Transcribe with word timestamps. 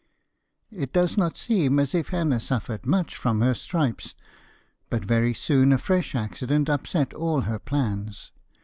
It 0.71 0.91
does 0.91 1.15
not 1.15 1.37
seem 1.37 1.77
as 1.77 1.93
if 1.93 2.09
Hannah 2.09 2.39
suffered 2.39 2.87
much 2.87 3.15
from 3.15 3.39
her 3.41 3.53
stripes, 3.53 4.15
but 4.89 5.05
very 5.05 5.35
soon 5.35 5.71
a 5.71 5.77
fresh 5.77 6.15
accident 6.15 6.71
upset 6.71 7.13
all 7.13 7.41
her 7.41 7.59
plans. 7.59 8.31